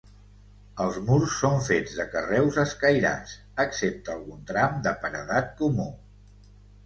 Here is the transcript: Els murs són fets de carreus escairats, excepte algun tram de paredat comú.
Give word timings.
Els 0.83 0.95
murs 1.09 1.33
són 1.41 1.57
fets 1.65 1.91
de 1.97 2.05
carreus 2.13 2.57
escairats, 2.63 3.35
excepte 3.65 4.15
algun 4.15 4.41
tram 4.53 4.81
de 4.87 4.95
paredat 5.05 5.53
comú. 5.63 5.87